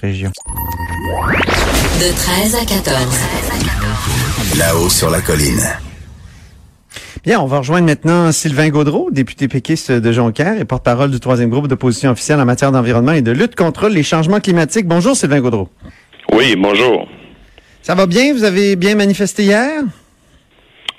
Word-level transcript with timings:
région. 0.00 0.30
De 2.00 2.14
13 2.14 2.54
à 2.54 2.64
14. 2.64 4.58
Là-haut 4.58 4.88
sur 4.88 5.10
la 5.10 5.20
colline. 5.20 5.60
Bien, 7.24 7.40
on 7.40 7.46
va 7.46 7.58
rejoindre 7.58 7.86
maintenant 7.86 8.30
Sylvain 8.32 8.68
Gaudreau, 8.68 9.10
député 9.10 9.48
péquiste 9.48 9.90
de 9.90 10.12
Jonquière 10.12 10.60
et 10.60 10.64
porte-parole 10.64 11.10
du 11.10 11.20
troisième 11.20 11.50
groupe 11.50 11.68
d'opposition 11.68 12.10
officielle 12.10 12.40
en 12.40 12.44
matière 12.44 12.72
d'environnement 12.72 13.12
et 13.12 13.22
de 13.22 13.32
lutte 13.32 13.56
contre 13.56 13.88
les 13.88 14.02
changements 14.02 14.40
climatiques. 14.40 14.86
Bonjour 14.86 15.16
Sylvain 15.16 15.40
Gaudreau. 15.40 15.68
Oui, 16.32 16.54
bonjour. 16.56 17.08
Ça 17.82 17.94
va 17.94 18.06
bien? 18.06 18.32
Vous 18.32 18.44
avez 18.44 18.76
bien 18.76 18.94
manifesté 18.94 19.42
hier? 19.44 19.82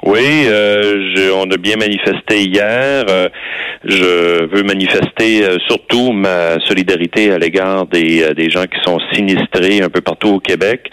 Oui, 0.03 0.45
euh, 0.45 1.13
je, 1.15 1.31
on 1.31 1.49
a 1.51 1.57
bien 1.57 1.75
manifesté 1.77 2.43
hier. 2.43 3.05
Euh, 3.09 3.29
je 3.85 4.45
veux 4.45 4.63
manifester 4.63 5.43
euh, 5.43 5.57
surtout 5.67 6.11
ma 6.11 6.59
solidarité 6.65 7.31
à 7.31 7.37
l'égard 7.37 7.85
des, 7.85 8.23
euh, 8.23 8.33
des 8.33 8.49
gens 8.49 8.63
qui 8.63 8.79
sont 8.83 8.99
sinistrés 9.13 9.81
un 9.81 9.89
peu 9.89 10.01
partout 10.01 10.35
au 10.35 10.39
Québec. 10.39 10.89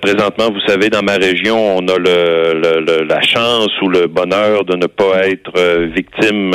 présentement, 0.00 0.50
vous 0.50 0.64
savez, 0.66 0.88
dans 0.88 1.02
ma 1.02 1.16
région, 1.16 1.76
on 1.78 1.88
a 1.88 1.98
le, 1.98 2.60
le, 2.86 3.04
la 3.04 3.20
chance 3.20 3.70
ou 3.82 3.88
le 3.88 4.06
bonheur 4.06 4.64
de 4.64 4.76
ne 4.76 4.86
pas 4.86 5.26
être 5.26 5.52
victime 5.94 6.54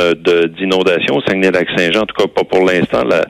d'inondations. 0.56 1.20
Saguenay-Lac-Saint-Jean, 1.26 2.02
en 2.02 2.06
tout 2.06 2.16
cas 2.16 2.26
pas 2.26 2.44
pour 2.44 2.64
l'instant. 2.64 3.04
La, 3.04 3.24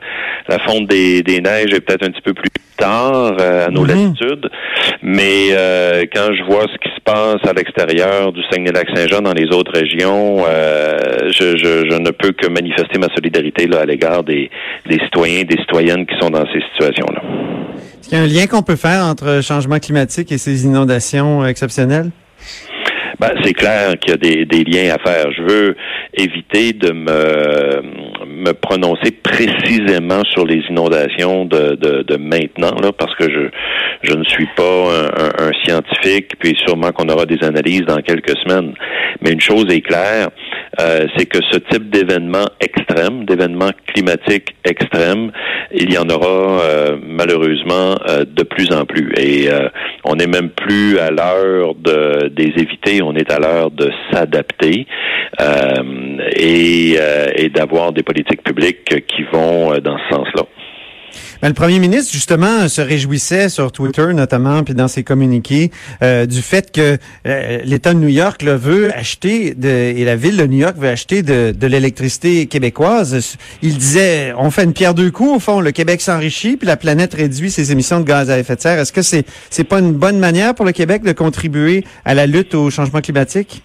la 0.47 0.59
fonte 0.59 0.87
des, 0.87 1.21
des 1.21 1.41
neiges 1.41 1.73
est 1.73 1.81
peut-être 1.81 2.07
un 2.07 2.11
petit 2.11 2.21
peu 2.21 2.33
plus 2.33 2.49
tard 2.77 3.35
à 3.39 3.69
nos 3.69 3.81
mhm. 3.81 3.87
latitudes. 3.87 4.49
Mais 5.01 5.49
quand 6.13 6.33
je 6.33 6.43
vois 6.43 6.63
ce 6.63 6.77
qui 6.77 6.95
se 6.95 7.01
passe 7.03 7.43
à 7.47 7.53
l'extérieur 7.53 8.31
du 8.31 8.41
Saguenay-Lac-Saint-Jean 8.49 9.21
dans 9.21 9.33
les 9.33 9.53
autres 9.53 9.73
régions, 9.73 10.45
euh, 10.47 11.29
je, 11.29 11.57
je, 11.57 11.89
je, 11.89 11.97
ne 11.97 12.11
peux 12.11 12.22
que 12.31 12.47
manifester 12.47 12.99
ma 12.99 13.07
solidarité 13.13 13.67
là, 13.67 13.81
à 13.81 13.85
l'égard 13.85 14.23
des, 14.23 14.49
des 14.87 14.99
citoyens 14.99 15.43
des 15.43 15.57
citoyennes 15.57 16.05
qui 16.05 16.15
sont 16.19 16.29
dans 16.29 16.45
ces 16.53 16.61
situations-là. 16.71 17.21
Est-ce 17.99 18.09
qu'il 18.09 18.17
y 18.17 18.21
a 18.21 18.23
un 18.23 18.27
lien 18.27 18.47
qu'on 18.47 18.63
peut 18.63 18.75
faire 18.75 19.05
entre 19.05 19.41
changement 19.41 19.79
climatique 19.79 20.31
et 20.31 20.37
ces 20.37 20.65
inondations 20.65 21.45
exceptionnelles? 21.45 22.11
Ben, 23.19 23.31
c'est 23.43 23.53
clair 23.53 23.97
qu'il 23.99 24.11
y 24.11 24.13
a 24.13 24.17
des, 24.17 24.45
des, 24.45 24.63
liens 24.63 24.95
à 24.95 24.97
faire. 24.97 25.31
Je 25.31 25.43
veux 25.43 25.75
éviter 26.13 26.73
de 26.73 26.91
me, 26.91 27.81
me 28.25 28.51
prononcer 28.51 29.11
précisément 29.11 30.23
sur 30.25 30.45
les 30.45 30.61
inondations 30.69 31.45
de, 31.45 31.75
de, 31.75 32.01
de 32.01 32.17
maintenant, 32.17 32.75
là, 32.81 32.91
parce 32.91 33.15
que 33.15 33.31
je, 33.31 33.49
je 34.01 34.13
ne 34.13 34.23
suis 34.25 34.47
pas 34.57 34.63
un, 34.63 35.45
un, 35.45 35.51
scientifique, 35.63 36.33
puis 36.39 36.57
sûrement 36.65 36.91
qu'on 36.91 37.07
aura 37.07 37.25
des 37.25 37.41
analyses 37.43 37.83
dans 37.87 38.01
quelques 38.01 38.37
semaines. 38.39 38.73
Mais 39.21 39.31
une 39.31 39.41
chose 39.41 39.67
est 39.69 39.81
claire, 39.81 40.29
euh, 40.79 41.05
c'est 41.15 41.25
que 41.27 41.39
ce 41.51 41.57
type 41.57 41.89
d'événement 41.89 42.45
extrême, 42.59 43.25
d'événement 43.25 43.69
climatique 43.87 44.55
extrême, 44.63 45.31
il 45.71 45.93
y 45.93 45.97
en 45.97 46.09
aura 46.09 46.61
euh, 46.61 46.97
malheureusement 47.01 47.95
euh, 48.07 48.25
de 48.25 48.43
plus 48.43 48.71
en 48.73 48.85
plus. 48.85 49.13
Et 49.17 49.49
on 50.03 50.15
n'est 50.15 50.27
même 50.27 50.49
plus 50.49 50.97
à 50.99 51.11
l'heure 51.11 51.75
de 51.75 52.27
des 52.29 52.53
éviter, 52.57 53.01
on 53.01 53.15
est 53.15 53.31
à 53.31 53.39
l'heure 53.39 53.71
de 53.71 53.91
s'adapter 54.11 54.87
et, 56.35 56.97
et 57.35 57.49
d'avoir 57.49 57.91
des 57.91 58.03
politiques 58.03 58.43
publiques 58.43 59.05
qui 59.07 59.23
vont 59.31 59.77
dans 59.79 59.97
ce 59.97 60.15
sens-là. 60.15 60.43
Ben, 61.41 61.49
le 61.49 61.53
premier 61.53 61.79
ministre, 61.79 62.11
justement, 62.11 62.67
se 62.67 62.81
réjouissait 62.81 63.49
sur 63.49 63.71
Twitter, 63.71 64.07
notamment, 64.13 64.63
puis 64.63 64.73
dans 64.73 64.87
ses 64.87 65.03
communiqués, 65.03 65.71
euh, 66.01 66.25
du 66.25 66.41
fait 66.41 66.71
que 66.71 66.97
euh, 67.27 67.59
l'État 67.63 67.93
de 67.93 67.99
New 67.99 68.07
York 68.07 68.41
là, 68.41 68.55
veut 68.55 68.93
acheter, 68.95 69.53
de, 69.53 69.67
et 69.67 70.05
la 70.05 70.15
ville 70.15 70.37
de 70.37 70.45
New 70.45 70.59
York 70.59 70.75
veut 70.77 70.89
acheter 70.89 71.23
de, 71.23 71.53
l'électricité 71.67 72.45
québécoise. 72.47 73.37
Il 73.61 73.77
disait, 73.77 74.33
on 74.37 74.51
fait 74.51 74.63
une 74.63 74.73
pierre 74.73 74.93
deux 74.93 75.11
coups, 75.11 75.37
au 75.37 75.39
fond, 75.39 75.61
le 75.61 75.71
Québec 75.71 76.01
s'enrichit, 76.01 76.57
puis 76.57 76.67
la 76.67 76.77
planète 76.77 77.13
réduit 77.13 77.51
ses 77.51 77.71
émissions 77.71 77.99
de 77.99 78.05
gaz 78.05 78.29
à 78.29 78.37
effet 78.37 78.55
de 78.55 78.61
serre. 78.61 78.79
Est-ce 78.79 78.91
que 78.91 79.01
c'est 79.01 79.25
c'est 79.49 79.63
pas 79.63 79.79
une 79.79 79.93
bonne 79.93 80.19
manière 80.19 80.55
pour 80.55 80.65
le 80.65 80.71
Québec 80.71 81.03
de 81.03 81.11
contribuer 81.11 81.83
à 82.05 82.13
la 82.13 82.25
lutte 82.25 82.55
au 82.55 82.69
changement 82.69 83.01
climatique? 83.01 83.63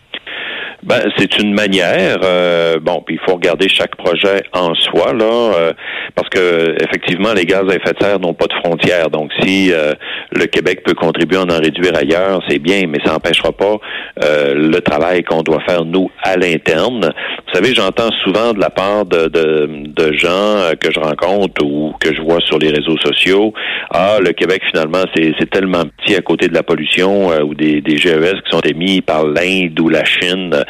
Ben, 0.84 1.00
c'est 1.18 1.38
une 1.40 1.54
manière. 1.54 2.18
Euh, 2.22 2.78
bon, 2.80 3.02
puis 3.05 3.16
il 3.16 3.20
faut 3.28 3.34
regarder 3.34 3.68
chaque 3.68 3.96
projet 3.96 4.44
en 4.52 4.74
soi 4.74 5.12
là, 5.12 5.24
euh, 5.24 5.72
parce 6.14 6.28
que 6.28 6.77
effectivement, 6.80 7.33
les 7.33 7.44
gaz 7.46 7.64
à 7.68 7.74
effet 7.74 7.92
de 7.98 8.05
serre 8.05 8.20
n'ont 8.20 8.33
pas 8.33 8.46
de 8.46 8.55
frontières. 8.64 9.11
Donc, 9.11 9.33
si 9.42 9.72
euh, 9.72 9.94
le 10.30 10.46
Québec 10.46 10.84
peut 10.84 10.94
contribuer 10.94 11.38
à 11.38 11.42
en 11.42 11.58
réduire 11.58 11.96
ailleurs, 11.96 12.42
c'est 12.48 12.61
bien, 12.61 12.83
mais 12.88 12.98
ça 13.05 13.12
n'empêchera 13.12 13.52
pas 13.52 13.78
le 14.20 14.78
travail 14.80 15.22
qu'on 15.22 15.42
doit 15.42 15.61
faire 15.67 15.84
nous 15.84 16.11
à 16.22 16.36
l'interne. 16.36 17.12
Vous 17.46 17.55
savez, 17.55 17.74
j'entends 17.74 18.11
souvent 18.24 18.52
de 18.52 18.61
la 18.61 18.70
part 18.70 19.05
de, 19.05 19.28
de, 19.28 19.68
de, 19.86 20.12
gens 20.12 20.72
que 20.80 20.92
je 20.92 21.00
rencontre 21.00 21.64
ou 21.64 21.94
que 22.00 22.14
je 22.14 22.20
vois 22.20 22.40
sur 22.40 22.58
les 22.58 22.70
réseaux 22.70 22.96
sociaux, 22.98 23.52
ah, 23.90 24.18
le 24.20 24.33
Québec 24.33 24.62
finalement, 24.70 25.05
c'est 25.14 25.50
tellement 25.50 25.84
petit 25.98 26.17
à 26.17 26.20
côté 26.20 26.48
de 26.48 26.55
la 26.55 26.62
pollution 26.62 27.28
ou 27.42 27.55
des, 27.55 27.80
des 27.80 27.96
GES 27.96 28.42
qui 28.44 28.50
sont 28.50 28.61
émis 28.61 29.00
par 29.00 29.24
l'Inde 29.24 29.78
ou 29.80 29.88
la 29.88 30.05
Chine 30.05 30.64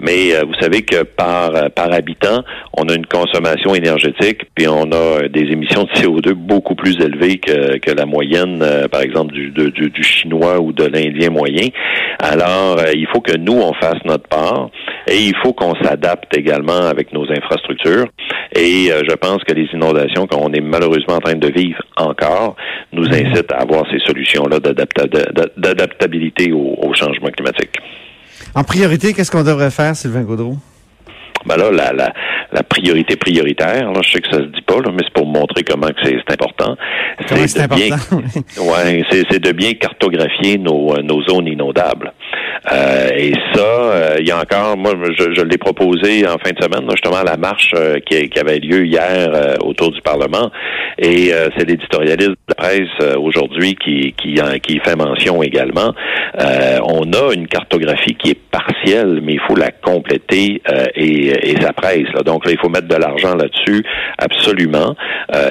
mais 0.00 0.34
euh, 0.34 0.42
vous 0.46 0.54
savez 0.60 0.82
que 0.82 1.02
par, 1.02 1.54
euh, 1.54 1.68
par 1.74 1.92
habitant, 1.92 2.42
on 2.76 2.88
a 2.88 2.94
une 2.94 3.06
consommation 3.06 3.74
énergétique, 3.74 4.42
puis 4.54 4.66
on 4.68 4.90
a 4.92 5.28
des 5.28 5.52
émissions 5.52 5.84
de 5.84 5.90
CO2 5.90 6.32
beaucoup 6.32 6.74
plus 6.74 6.96
élevées 7.00 7.38
que, 7.38 7.78
que 7.78 7.90
la 7.90 8.06
moyenne, 8.06 8.60
euh, 8.62 8.88
par 8.88 9.02
exemple, 9.02 9.32
du, 9.32 9.50
du, 9.50 9.70
du, 9.70 10.02
chinois 10.02 10.60
ou 10.60 10.72
de 10.72 10.84
l'indien 10.84 11.30
moyen. 11.30 11.68
Alors, 12.18 12.80
il 12.94 13.06
faut 13.12 13.20
que 13.20 13.36
nous, 13.36 13.54
on 13.54 13.72
fasse 13.74 13.98
notre 14.04 14.28
part 14.28 14.70
et 15.06 15.16
il 15.16 15.34
faut 15.42 15.52
qu'on 15.52 15.74
s'adapte 15.82 16.36
également 16.36 16.86
avec 16.86 17.12
nos 17.12 17.30
infrastructures. 17.30 18.06
Et 18.54 18.86
je 18.86 19.14
pense 19.16 19.42
que 19.44 19.52
les 19.52 19.68
inondations 19.72 20.26
qu'on 20.26 20.52
est 20.52 20.60
malheureusement 20.60 21.16
en 21.16 21.20
train 21.20 21.34
de 21.34 21.48
vivre 21.48 21.82
encore 21.96 22.56
nous 22.92 23.06
incitent 23.06 23.52
à 23.52 23.62
avoir 23.62 23.84
ces 23.90 23.98
solutions-là 23.98 24.60
d'adaptabilité 24.60 26.52
au, 26.52 26.76
au 26.78 26.94
changement 26.94 27.30
climatique. 27.30 27.76
En 28.54 28.62
priorité, 28.62 29.12
qu'est-ce 29.12 29.30
qu'on 29.30 29.42
devrait 29.42 29.70
faire, 29.70 29.96
Sylvain 29.96 30.22
Gaudreau? 30.22 30.56
Ben 31.46 31.56
là, 31.56 31.70
la, 31.70 31.92
la, 31.92 32.12
la, 32.52 32.62
priorité 32.62 33.16
prioritaire, 33.16 33.92
là, 33.92 34.00
je 34.02 34.12
sais 34.12 34.20
que 34.20 34.30
ça 34.30 34.38
se 34.38 34.44
dit 34.44 34.62
pas, 34.62 34.76
là, 34.76 34.90
mais 34.92 35.02
c'est 35.04 35.12
pour 35.12 35.26
montrer 35.26 35.62
comment 35.62 35.88
que 35.88 35.94
c'est 36.04 36.32
important. 36.32 36.76
C'est 37.26 37.34
de 37.36 37.74
bien, 37.74 37.96
ouais, 38.62 39.02
c'est 39.10 39.42
de 39.42 39.52
bien 39.52 39.74
cartographier 39.74 40.56
nos, 40.56 40.96
nos 41.02 41.22
zones 41.24 41.48
inondables. 41.48 42.12
Euh, 42.72 43.08
et 43.14 43.32
ça, 43.54 43.60
euh, 43.60 44.16
il 44.20 44.26
y 44.26 44.30
a 44.30 44.38
encore, 44.38 44.76
moi, 44.76 44.92
je, 45.18 45.34
je 45.34 45.42
l'ai 45.42 45.58
proposé 45.58 46.26
en 46.26 46.38
fin 46.38 46.52
de 46.52 46.62
semaine, 46.62 46.88
justement, 46.90 47.16
à 47.16 47.24
la 47.24 47.36
marche 47.36 47.70
euh, 47.74 47.98
qui, 48.08 48.28
qui, 48.30 48.38
avait 48.38 48.58
lieu 48.58 48.86
hier 48.86 49.58
autour 49.62 49.90
du 49.90 50.00
Parlement. 50.00 50.50
Et 50.98 51.32
c'est 51.56 51.68
l'éditorialiste 51.68 52.30
de 52.30 52.36
la 52.48 52.54
presse 52.54 53.16
aujourd'hui 53.16 53.74
qui, 53.74 54.14
qui, 54.16 54.38
qui 54.62 54.78
fait 54.78 54.96
mention 54.96 55.42
également. 55.42 55.92
on 56.38 57.12
a 57.12 57.34
une 57.34 57.48
cartographie 57.48 58.14
qui 58.14 58.30
est 58.30 58.38
partielle, 58.50 59.20
mais 59.22 59.34
il 59.34 59.40
faut 59.40 59.56
la 59.56 59.70
compléter 59.70 60.62
et, 60.94 61.50
et 61.50 61.60
ça 61.60 61.72
presse. 61.72 62.06
Là. 62.14 62.22
Donc 62.22 62.46
là, 62.46 62.52
il 62.52 62.58
faut 62.58 62.68
mettre 62.68 62.86
de 62.86 62.94
l'argent 62.94 63.34
là-dessus 63.34 63.84
absolument 64.18 64.94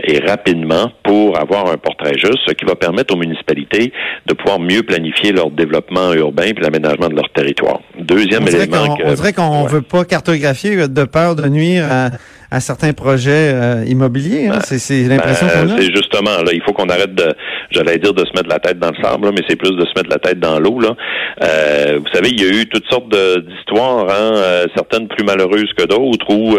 et 0.04 0.20
rapidement 0.20 0.92
pour 1.04 1.38
avoir 1.38 1.68
un 1.68 1.78
portrait 1.78 2.18
juste, 2.18 2.40
ce 2.48 2.54
qui 2.54 2.66
va 2.66 2.76
permettre 2.76 3.14
aux 3.14 3.20
municipalités 3.20 3.92
de 4.26 4.34
pouvoir 4.34 4.60
mieux 4.60 4.84
planifier 4.84 5.34
leur 5.34 5.52
développement 5.52 6.14
urbain 6.14 6.46
et 6.46 6.54
l'aménagement 6.54 7.03
de 7.10 7.16
leur 7.16 7.30
territoire. 7.32 7.80
Deuxième 8.00 8.48
élément. 8.48 8.98
on 9.04 9.14
dirait 9.14 9.34
qu'on 9.34 9.64
ne 9.64 9.70
veut 9.70 9.82
pas 9.82 10.06
cartographier 10.06 10.88
de 10.88 11.04
peur 11.04 11.36
de 11.36 11.48
nuire 11.48 11.88
à, 11.92 12.10
à 12.54 12.60
certains 12.60 12.94
projets 12.94 13.52
euh, 13.52 13.84
immobiliers. 13.88 14.48
Hein? 14.48 14.60
Ben, 14.70 14.78
c'est 14.78 15.04
l'impression 15.06 15.48
ben, 15.48 15.68
qu'on 15.68 15.74
a. 15.74 15.82
C'est 15.82 15.96
justement 15.96 16.44
là, 16.46 16.52
il 16.54 16.62
faut 16.62 16.72
qu'on 16.72 16.88
arrête 16.88 17.16
de, 17.16 17.34
j'allais 17.72 17.98
dire 17.98 18.14
de 18.14 18.24
se 18.24 18.32
mettre 18.36 18.48
la 18.48 18.60
tête 18.60 18.78
dans 18.78 18.92
le 18.92 19.04
sable, 19.04 19.32
mais 19.34 19.42
c'est 19.50 19.56
plus 19.56 19.72
de 19.72 19.84
se 19.84 19.92
mettre 19.96 20.10
la 20.12 20.20
tête 20.20 20.40
dans 20.40 20.60
l'eau. 20.60 20.80
Là, 20.80 20.96
euh, 21.42 21.98
vous 21.98 22.14
savez, 22.14 22.30
il 22.30 22.40
y 22.40 22.46
a 22.46 22.62
eu 22.62 22.68
toutes 22.68 22.86
sortes 22.92 23.10
d'histoires, 23.10 24.06
hein, 24.08 24.36
euh, 24.36 24.66
certaines 24.76 25.08
plus 25.08 25.26
malheureuses 25.26 25.74
que 25.76 25.86
d'autres, 25.86 26.30
où 26.30 26.56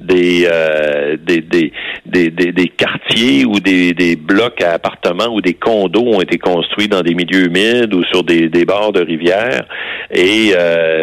des, 0.00 0.48
des, 1.24 1.40
des, 1.42 1.72
des, 2.06 2.30
des, 2.30 2.68
quartiers 2.68 3.44
ou 3.44 3.60
des, 3.60 3.92
des 3.92 4.16
blocs 4.16 4.60
à 4.62 4.72
appartements 4.72 5.32
ou 5.32 5.40
des 5.40 5.54
condos 5.54 6.14
ont 6.14 6.20
été 6.20 6.38
construits 6.38 6.88
dans 6.88 7.02
des 7.02 7.14
milieux 7.14 7.46
humides 7.46 7.94
ou 7.94 8.02
sur 8.04 8.24
des, 8.24 8.48
des 8.48 8.64
bords 8.64 8.92
de 8.92 9.00
rivières. 9.00 9.64
Et 10.12 10.54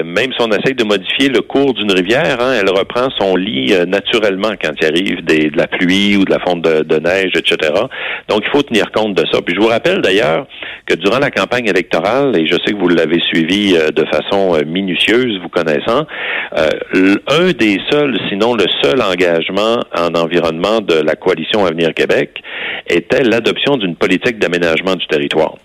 même 0.03 0.33
si 0.33 0.41
on 0.41 0.49
essaye 0.49 0.75
de 0.75 0.83
modifier 0.83 1.29
le 1.29 1.41
cours 1.41 1.73
d'une 1.75 1.93
rivière, 1.93 2.37
hein, 2.41 2.55
elle 2.59 2.69
reprend 2.69 3.07
son 3.17 3.37
lit 3.37 3.73
naturel 3.87 4.16
naturellement 4.17 4.53
quand 4.61 4.71
il 4.79 4.85
arrive 4.85 5.25
de 5.25 5.57
la 5.57 5.67
pluie 5.67 6.17
ou 6.17 6.25
de 6.25 6.31
la 6.31 6.39
fonte 6.39 6.61
de, 6.61 6.99
neige, 6.99 7.31
etc. 7.35 7.71
Donc, 8.27 8.43
il 8.45 8.49
faut 8.51 8.63
tenir 8.63 8.91
compte 8.91 9.15
de 9.15 9.25
ça. 9.31 9.41
Puis 9.41 9.55
je 9.55 9.61
vous 9.61 9.67
rappelle 9.67 10.01
d'ailleurs 10.01 10.47
que 10.85 10.95
durant 10.95 11.19
la 11.19 11.31
campagne 11.31 11.67
électorale, 11.67 12.35
et 12.35 12.47
je 12.47 12.55
sais 12.65 12.73
que 12.73 12.79
vous 12.79 12.89
l'avez 12.89 13.19
suivi 13.19 13.75
euh, 13.75 13.89
de 13.89 14.05
façon 14.05 14.55
euh, 14.55 14.63
minutieuse, 14.65 15.39
vous 15.41 15.49
connaissant, 15.49 16.05
euh, 16.57 17.15
un 17.27 17.51
des 17.51 17.79
seuls, 17.91 18.17
sinon 18.29 18.55
le 18.55 18.65
seul 18.81 19.01
engagement 19.01 19.79
en 19.95 20.15
environnement 20.15 20.81
de 20.81 20.95
la 20.95 21.15
coalition 21.15 21.65
Avenir 21.65 21.93
Québec 21.93 22.41
était 22.87 23.23
l'adoption 23.23 23.77
d'une 23.77 23.95
politique 23.95 24.39
d'aménagement 24.39 24.95
du 24.95 25.05
territoire. 25.07 25.55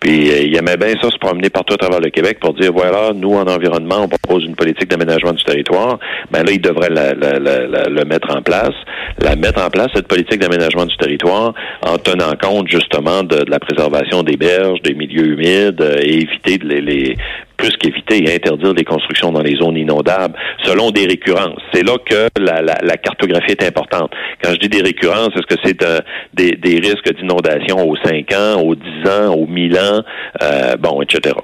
Puis 0.00 0.28
il 0.28 0.56
aimait 0.56 0.76
bien 0.76 0.94
ça 1.02 1.10
se 1.10 1.18
promener 1.18 1.50
partout 1.50 1.74
à 1.74 1.76
travers 1.76 2.00
le 2.00 2.10
Québec 2.10 2.38
pour 2.40 2.54
dire 2.54 2.72
voilà, 2.72 3.12
nous 3.14 3.34
en 3.34 3.46
environnement, 3.46 4.02
on 4.02 4.08
propose 4.08 4.44
une 4.44 4.54
politique 4.54 4.88
d'aménagement 4.88 5.32
du 5.32 5.42
territoire. 5.44 5.98
Ben 6.30 6.44
là, 6.44 6.52
il 6.52 6.60
devrait 6.60 6.90
la, 6.90 7.14
le 7.14 8.04
mettre 8.04 8.34
en 8.34 8.42
place, 8.42 8.74
la 9.18 9.36
mettre 9.36 9.64
en 9.64 9.70
place 9.70 9.88
cette 9.94 10.08
politique 10.08 10.40
d'aménagement 10.40 10.86
du 10.86 10.96
territoire 10.96 11.54
en 11.82 11.98
tenant 11.98 12.34
compte 12.40 12.68
justement 12.68 13.22
de, 13.22 13.44
la 13.48 13.58
préservation 13.58 14.22
des 14.22 14.36
berges, 14.36 14.80
des 14.82 14.94
milieux 14.94 15.32
humides 15.32 15.84
et 16.00 16.22
éviter 16.22 16.58
de 16.58 16.68
les 16.68 17.16
plus 17.58 17.76
qu'éviter 17.76 18.24
et 18.24 18.34
interdire 18.34 18.72
les 18.72 18.84
constructions 18.84 19.32
dans 19.32 19.42
les 19.42 19.56
zones 19.56 19.76
inondables 19.76 20.34
selon 20.62 20.90
des 20.90 21.06
récurrences. 21.06 21.60
C'est 21.74 21.82
là 21.82 21.96
que 22.06 22.28
la, 22.40 22.96
cartographie 22.96 23.52
est 23.52 23.64
importante. 23.64 24.10
Quand 24.42 24.52
je 24.52 24.58
dis 24.58 24.68
des 24.68 24.80
récurrences, 24.82 25.30
est-ce 25.36 25.54
que 25.54 25.60
c'est 25.62 25.82
euh, 25.82 25.98
des, 26.32 26.52
des, 26.52 26.78
risques 26.78 27.12
d'inondation 27.14 27.86
aux 27.86 27.96
5 27.96 28.32
ans, 28.32 28.62
aux 28.62 28.74
10 28.74 29.10
ans, 29.10 29.34
aux 29.34 29.46
1000 29.46 29.78
ans, 29.78 30.02
euh, 30.42 30.76
bon, 30.76 31.02
etc. 31.02 31.34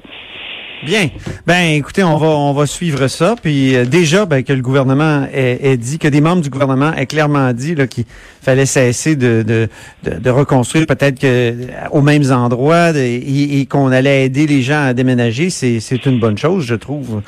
Bien. 0.85 1.09
Ben, 1.47 1.77
écoutez, 1.77 2.05
on 2.05 2.17
va 2.17 2.27
on 2.27 2.53
va 2.53 2.67
suivre 2.67 3.07
ça. 3.09 3.37
Puis 3.41 3.75
euh, 3.75 3.85
déjà, 3.85 4.27
ben, 4.27 4.43
que 4.45 4.53
le 4.53 4.61
gouvernement 4.61 5.27
ait, 5.33 5.77
dit, 5.77 5.99
que 5.99 6.09
des 6.09 6.21
membres 6.21 6.43
du 6.43 6.51
gouvernement 6.51 6.93
aient 6.95 7.07
clairement 7.07 7.53
dit 7.53 7.75
qu'il 7.89 8.05
fallait 8.43 8.67
cesser 8.67 9.17
de, 9.17 9.43
de, 9.43 9.69
de, 10.03 10.31
reconstruire 10.31 10.87
peut-être 10.87 11.19
que 11.19 11.55
aux 11.91 12.03
mêmes 12.03 12.31
endroits 12.31 12.91
et, 12.97 13.67
qu'on 13.67 13.91
allait 13.93 14.27
aider 14.27 14.47
les 14.47 14.63
gens 14.63 14.85
à 14.87 14.93
déménager, 14.93 15.49
c'est 15.51 16.07
une 16.07 16.21
bonne 16.21 16.37
chose, 16.37 16.65
je 16.65 16.75
trouve. 16.75 17.23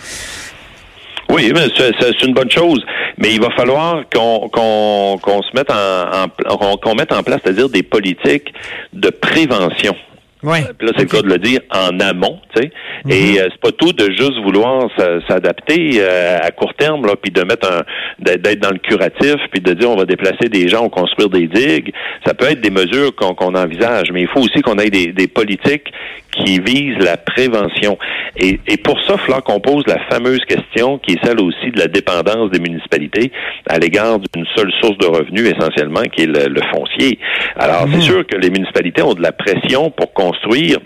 Oui, 1.30 1.52
c'est 1.76 2.22
une 2.22 2.34
bonne 2.34 2.50
chose, 2.50 2.84
mais 3.18 3.32
il 3.32 3.40
va 3.40 3.50
falloir 3.50 4.02
qu'on 4.14 4.48
qu'on 4.48 5.18
qu'on 5.20 5.42
se 5.42 5.48
mette 5.54 5.70
en, 5.70 6.26
en 6.48 6.76
qu'on 6.76 6.94
mette 6.94 7.12
en 7.12 7.22
place, 7.22 7.40
c'est-à-dire 7.42 7.68
des 7.68 7.82
politiques 7.82 8.52
de 8.92 9.10
prévention. 9.10 9.94
Ouais. 10.42 10.60
là, 10.60 10.92
c'est 10.96 11.02
le 11.02 11.08
cas 11.08 11.22
de 11.22 11.28
le 11.28 11.38
dire 11.38 11.60
en 11.72 11.98
amont, 12.00 12.38
tu 12.54 12.62
sais. 12.62 12.70
Mhm. 13.04 13.12
Et 13.12 13.40
euh, 13.40 13.48
c'est 13.50 13.60
pas 13.60 13.72
tout 13.72 13.92
de 13.92 14.04
juste 14.12 14.38
vouloir 14.44 14.88
s'adapter 15.28 15.98
euh, 15.98 16.38
à 16.42 16.50
court 16.50 16.74
terme, 16.74 17.06
là, 17.06 17.14
puis 17.20 17.30
de 17.30 17.42
mettre 17.42 17.70
un, 17.70 17.82
d'être 18.18 18.60
dans 18.60 18.70
le 18.70 18.78
curatif, 18.78 19.36
puis 19.50 19.60
de 19.60 19.72
dire 19.72 19.90
on 19.90 19.96
va 19.96 20.04
déplacer 20.04 20.48
des 20.48 20.68
gens 20.68 20.84
ou 20.84 20.88
construire 20.88 21.30
des 21.30 21.46
digues. 21.46 21.92
Ça 22.26 22.34
peut 22.34 22.46
être 22.46 22.60
des 22.60 22.70
mesures 22.70 23.14
qu'on 23.14 23.54
envisage, 23.54 24.12
mais 24.12 24.22
il 24.22 24.28
faut 24.28 24.40
aussi 24.40 24.60
qu'on 24.62 24.78
ait 24.78 24.90
des, 24.90 25.12
des 25.12 25.28
politiques 25.28 25.92
qui 26.32 26.60
visent 26.60 26.98
la 26.98 27.16
prévention. 27.16 27.98
Et, 28.36 28.60
et 28.66 28.76
pour 28.76 29.00
ça, 29.02 29.16
qu'on 29.44 29.60
pose 29.60 29.84
la 29.86 29.98
fameuse 30.10 30.44
question 30.46 30.98
qui 30.98 31.14
est 31.14 31.24
celle 31.24 31.40
aussi 31.40 31.70
de 31.72 31.78
la 31.78 31.88
dépendance 31.88 32.50
des 32.50 32.60
municipalités 32.60 33.32
à 33.68 33.78
l'égard 33.78 34.18
d'une 34.18 34.46
seule 34.54 34.70
source 34.80 34.98
de 34.98 35.06
revenus 35.06 35.52
essentiellement, 35.52 36.02
qui 36.14 36.22
est 36.22 36.26
le, 36.26 36.60
foncier. 36.72 37.18
Alors, 37.56 37.82
c'est 37.90 37.96
mhm. 37.96 38.02
sûr 38.02 38.26
que 38.26 38.36
les 38.36 38.50
municipalités 38.50 39.02
ont 39.02 39.14
de 39.14 39.22
la 39.22 39.32
pression 39.32 39.90
pour 39.90 40.12
construire 40.26 40.80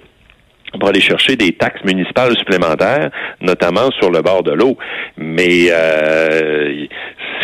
pour 0.78 0.88
aller 0.88 1.00
chercher 1.00 1.36
des 1.36 1.52
taxes 1.52 1.82
municipales 1.84 2.36
supplémentaires, 2.38 3.10
notamment 3.40 3.90
sur 3.98 4.10
le 4.10 4.22
bord 4.22 4.42
de 4.42 4.52
l'eau. 4.52 4.76
Mais 5.16 5.68
euh, 5.70 6.86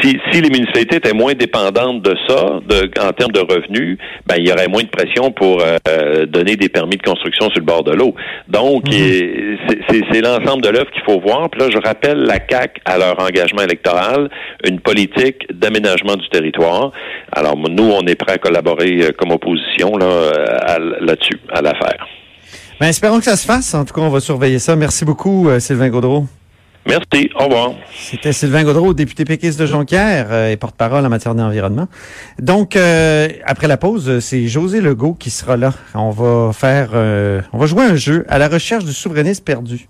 si, 0.00 0.18
si, 0.30 0.40
les 0.40 0.50
municipalités 0.50 0.96
étaient 0.96 1.14
moins 1.14 1.34
dépendantes 1.34 2.02
de 2.02 2.14
ça, 2.28 2.60
de, 2.66 2.90
en 3.00 3.12
termes 3.12 3.32
de 3.32 3.40
revenus, 3.40 3.98
ben 4.26 4.36
il 4.38 4.48
y 4.48 4.52
aurait 4.52 4.68
moins 4.68 4.82
de 4.82 4.88
pression 4.88 5.30
pour 5.30 5.62
euh, 5.62 6.26
donner 6.26 6.56
des 6.56 6.68
permis 6.68 6.96
de 6.96 7.02
construction 7.02 7.48
sur 7.50 7.58
le 7.58 7.64
bord 7.64 7.82
de 7.82 7.92
l'eau. 7.92 8.14
Donc, 8.48 8.84
mhm. 8.88 9.58
c'est 9.90 10.20
l'ensemble 10.20 10.62
de 10.62 10.68
l'œuvre 10.68 10.90
qu'il 10.90 11.02
faut 11.02 11.20
voir. 11.20 11.48
Puis 11.50 11.60
là, 11.60 11.68
je 11.72 11.78
rappelle 11.78 12.18
la 12.18 12.38
CAC 12.38 12.80
à 12.84 12.98
leur 12.98 13.20
engagement 13.20 13.62
électoral, 13.62 14.28
une 14.64 14.80
politique 14.80 15.46
d'aménagement 15.52 16.16
du 16.16 16.28
territoire. 16.28 16.92
Alors, 17.32 17.56
nous, 17.56 17.90
on 17.90 18.02
est 18.06 18.14
prêts 18.14 18.34
à 18.34 18.38
collaborer 18.38 19.02
euh, 19.02 19.10
comme 19.16 19.32
opposition 19.32 19.96
là, 19.96 20.78
là-dessus, 21.00 21.38
à 21.50 21.62
l'affaire. 21.62 22.06
Ben, 22.78 22.88
espérons 22.88 23.18
que 23.18 23.24
ça 23.24 23.36
se 23.36 23.46
fasse. 23.46 23.72
En 23.72 23.86
tout 23.86 23.94
cas, 23.94 24.02
on 24.02 24.10
va 24.10 24.20
surveiller 24.20 24.58
ça. 24.58 24.76
Merci 24.76 25.06
beaucoup, 25.06 25.48
euh, 25.48 25.60
Sylvain 25.60 25.88
Gaudreau. 25.88 26.26
Merci. 26.84 27.30
Au 27.34 27.44
revoir. 27.44 27.72
C'était 27.96 28.32
Sylvain 28.32 28.64
Gaudreau, 28.64 28.92
député 28.92 29.24
péquiste 29.24 29.58
de 29.58 29.64
Jonquière 29.64 30.26
euh, 30.30 30.50
et 30.50 30.56
porte-parole 30.56 31.04
en 31.04 31.08
matière 31.08 31.34
d'environnement. 31.34 31.88
Donc, 32.38 32.76
euh, 32.76 33.28
après 33.44 33.66
la 33.66 33.78
pause, 33.78 34.20
c'est 34.20 34.46
José 34.46 34.82
Legault 34.82 35.14
qui 35.14 35.30
sera 35.30 35.56
là. 35.56 35.72
On 35.94 36.10
va 36.10 36.52
faire, 36.52 36.90
on 37.52 37.58
va 37.58 37.66
jouer 37.66 37.84
un 37.84 37.96
jeu 37.96 38.26
à 38.28 38.38
la 38.38 38.48
recherche 38.48 38.84
du 38.84 38.92
souverainiste 38.92 39.44
perdu. 39.44 39.88